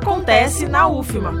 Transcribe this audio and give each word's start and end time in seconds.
acontece 0.00 0.66
na 0.66 0.88
UFMA. 0.88 1.34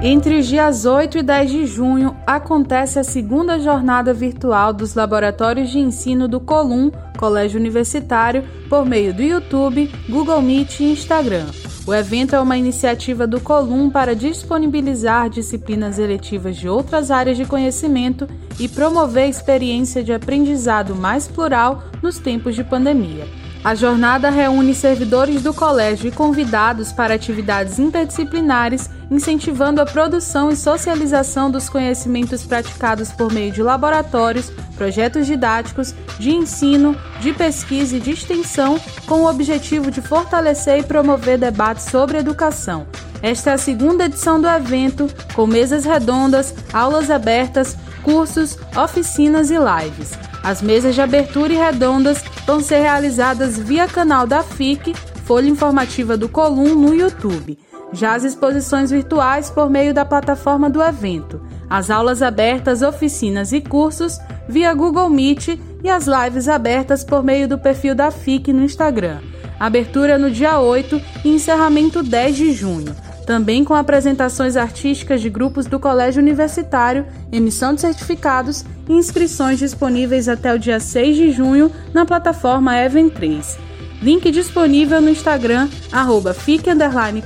Entre 0.00 0.38
os 0.38 0.46
dias 0.46 0.84
8 0.84 1.18
e 1.18 1.22
10 1.24 1.50
de 1.50 1.66
junho, 1.66 2.16
acontece 2.24 3.00
a 3.00 3.04
segunda 3.04 3.58
jornada 3.58 4.14
virtual 4.14 4.72
dos 4.72 4.94
laboratórios 4.94 5.68
de 5.68 5.80
ensino 5.80 6.28
do 6.28 6.38
Colum, 6.38 6.92
Colégio 7.18 7.58
Universitário, 7.58 8.44
por 8.68 8.86
meio 8.86 9.12
do 9.12 9.20
YouTube, 9.20 9.90
Google 10.08 10.40
Meet 10.40 10.78
e 10.78 10.92
Instagram. 10.92 11.46
O 11.84 11.92
evento 11.92 12.36
é 12.36 12.40
uma 12.40 12.56
iniciativa 12.56 13.26
do 13.26 13.40
Colum 13.40 13.90
para 13.90 14.14
disponibilizar 14.14 15.28
disciplinas 15.28 15.98
eletivas 15.98 16.56
de 16.56 16.68
outras 16.68 17.10
áreas 17.10 17.36
de 17.36 17.44
conhecimento 17.44 18.28
e 18.60 18.68
promover 18.68 19.24
a 19.24 19.28
experiência 19.28 20.04
de 20.04 20.12
aprendizado 20.12 20.94
mais 20.94 21.26
plural 21.26 21.82
nos 22.00 22.20
tempos 22.20 22.54
de 22.54 22.62
pandemia. 22.62 23.26
A 23.64 23.74
jornada 23.74 24.30
reúne 24.30 24.72
servidores 24.72 25.42
do 25.42 25.52
colégio 25.52 26.08
e 26.08 26.12
convidados 26.12 26.92
para 26.92 27.14
atividades 27.14 27.78
interdisciplinares, 27.78 28.88
incentivando 29.10 29.80
a 29.80 29.86
produção 29.86 30.50
e 30.50 30.56
socialização 30.56 31.50
dos 31.50 31.68
conhecimentos 31.68 32.44
praticados 32.44 33.10
por 33.10 33.32
meio 33.32 33.50
de 33.50 33.62
laboratórios, 33.62 34.50
projetos 34.76 35.26
didáticos, 35.26 35.92
de 36.18 36.30
ensino, 36.30 36.96
de 37.20 37.32
pesquisa 37.32 37.96
e 37.96 38.00
de 38.00 38.12
extensão, 38.12 38.80
com 39.06 39.22
o 39.22 39.28
objetivo 39.28 39.90
de 39.90 40.00
fortalecer 40.00 40.78
e 40.78 40.84
promover 40.84 41.36
debates 41.36 41.86
sobre 41.86 42.18
educação. 42.18 42.86
Esta 43.20 43.50
é 43.50 43.54
a 43.54 43.58
segunda 43.58 44.04
edição 44.04 44.40
do 44.40 44.46
evento, 44.46 45.08
com 45.34 45.46
mesas 45.46 45.84
redondas, 45.84 46.54
aulas 46.72 47.10
abertas, 47.10 47.76
cursos, 48.04 48.56
oficinas 48.76 49.50
e 49.50 49.56
lives. 49.58 50.27
As 50.48 50.62
mesas 50.62 50.94
de 50.94 51.02
abertura 51.02 51.52
e 51.52 51.56
redondas 51.56 52.24
vão 52.46 52.58
ser 52.58 52.80
realizadas 52.80 53.58
via 53.58 53.86
canal 53.86 54.26
da 54.26 54.42
FIC, 54.42 54.94
Folha 55.26 55.46
Informativa 55.46 56.16
do 56.16 56.26
Colum, 56.26 56.74
no 56.74 56.94
YouTube. 56.94 57.58
Já 57.92 58.14
as 58.14 58.24
exposições 58.24 58.90
virtuais 58.90 59.50
por 59.50 59.68
meio 59.68 59.92
da 59.92 60.06
plataforma 60.06 60.70
do 60.70 60.82
evento, 60.82 61.38
as 61.68 61.90
aulas 61.90 62.22
abertas, 62.22 62.80
oficinas 62.80 63.52
e 63.52 63.60
cursos 63.60 64.18
via 64.48 64.72
Google 64.72 65.10
Meet 65.10 65.60
e 65.84 65.90
as 65.90 66.06
lives 66.06 66.48
abertas 66.48 67.04
por 67.04 67.22
meio 67.22 67.46
do 67.46 67.58
perfil 67.58 67.94
da 67.94 68.10
FIC 68.10 68.50
no 68.50 68.64
Instagram. 68.64 69.18
Abertura 69.60 70.16
no 70.16 70.30
dia 70.30 70.58
8 70.58 70.98
e 71.26 71.28
encerramento 71.28 72.02
10 72.02 72.36
de 72.36 72.52
junho 72.52 72.96
também 73.28 73.62
com 73.62 73.74
apresentações 73.74 74.56
artísticas 74.56 75.20
de 75.20 75.28
grupos 75.28 75.66
do 75.66 75.78
Colégio 75.78 76.22
Universitário, 76.22 77.04
emissão 77.30 77.74
de 77.74 77.82
certificados 77.82 78.64
e 78.88 78.94
inscrições 78.94 79.58
disponíveis 79.58 80.30
até 80.30 80.54
o 80.54 80.58
dia 80.58 80.80
6 80.80 81.14
de 81.14 81.30
junho 81.30 81.70
na 81.92 82.06
plataforma 82.06 82.72
Even3. 82.72 83.58
Link 84.00 84.30
disponível 84.30 85.02
no 85.02 85.10
Instagram, 85.10 85.68
arroba 85.92 86.34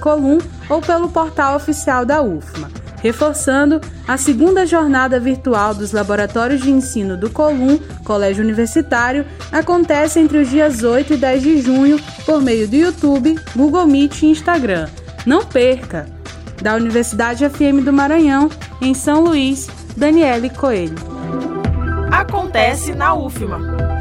Colum 0.01 0.39
ou 0.69 0.81
pelo 0.81 1.09
portal 1.09 1.55
oficial 1.55 2.05
da 2.05 2.21
UFMA. 2.21 2.69
Reforçando, 3.01 3.81
a 4.07 4.17
segunda 4.17 4.67
jornada 4.67 5.21
virtual 5.21 5.73
dos 5.73 5.93
Laboratórios 5.93 6.63
de 6.63 6.71
Ensino 6.73 7.17
do 7.17 7.31
Colum, 7.31 7.79
Colégio 8.03 8.43
Universitário, 8.43 9.25
acontece 9.53 10.19
entre 10.19 10.39
os 10.39 10.51
dias 10.51 10.83
8 10.83 11.15
e 11.15 11.17
10 11.17 11.43
de 11.43 11.63
junho 11.63 12.01
por 12.27 12.43
meio 12.43 12.67
do 12.67 12.75
YouTube, 12.75 13.39
Google 13.55 13.87
Meet 13.87 14.23
e 14.23 14.27
Instagram. 14.27 14.89
Não 15.27 15.45
perca! 15.45 16.07
Da 16.61 16.75
Universidade 16.75 17.49
FM 17.49 17.85
do 17.85 17.93
Maranhão, 17.93 18.49
em 18.81 18.95
São 18.95 19.25
Luís, 19.25 19.69
Daniele 19.97 20.51
Coelho. 20.51 20.97
Acontece 22.11 22.95
na 22.95 23.15
UFMA. 23.15 23.92